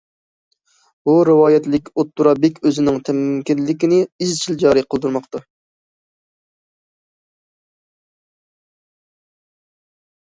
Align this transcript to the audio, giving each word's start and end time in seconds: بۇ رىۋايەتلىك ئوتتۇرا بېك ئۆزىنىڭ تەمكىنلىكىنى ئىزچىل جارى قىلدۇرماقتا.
بۇ 1.07 1.13
رىۋايەتلىك 1.27 1.89
ئوتتۇرا 2.01 2.31
بېك 2.45 2.55
ئۆزىنىڭ 2.69 2.97
تەمكىنلىكىنى 3.09 3.99
ئىزچىل 4.05 4.57
جارى 4.63 4.83
قىلدۇرماقتا. 4.93 5.41